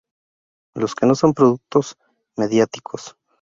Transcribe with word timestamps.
los 0.73 0.95
que 0.95 1.05
no 1.05 1.13
son 1.13 1.35
productos 1.35 1.95
mediáticos 2.35 3.15